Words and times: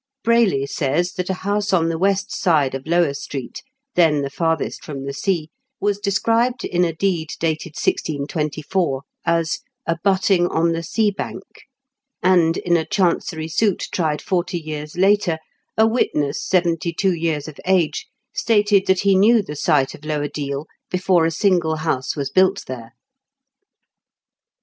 Brayley 0.23 0.65
says 0.65 1.11
that 1.13 1.29
a 1.29 1.33
house 1.45 1.71
on 1.71 1.89
the 1.89 1.97
west 1.99 2.35
side 2.35 2.73
of 2.73 2.87
Lower 2.87 3.13
Street, 3.13 3.61
then 3.93 4.23
the 4.23 4.31
farthest 4.31 4.83
from 4.83 5.05
the 5.05 5.13
sea, 5.13 5.51
was 5.79 5.99
described 5.99 6.65
in 6.65 6.83
a 6.83 6.91
deed 6.91 7.29
dated 7.39 7.73
1624 7.77 9.03
as 9.27 9.59
"abutting 9.85 10.47
on 10.47 10.71
the 10.71 10.81
sea 10.81 11.11
bank;" 11.11 11.43
and 12.23 12.57
in 12.57 12.75
a 12.77 12.83
Chancery 12.83 13.47
suit 13.47 13.89
tried 13.91 14.23
forty 14.23 14.57
years 14.59 14.97
later, 14.97 15.37
a 15.77 15.85
witness, 15.85 16.43
seventy 16.43 16.91
two 16.91 17.13
years 17.13 17.47
of 17.47 17.59
age, 17.67 18.07
stated 18.33 18.87
that 18.87 19.01
he 19.01 19.13
knew 19.13 19.43
the 19.43 19.55
site 19.55 19.93
of 19.93 20.03
Lower 20.03 20.27
Deal 20.27 20.65
before 20.89 21.27
a 21.27 21.31
single 21.31 21.75
house 21.75 22.15
was 22.15 22.31
built 22.31 22.63
there. 22.65 22.93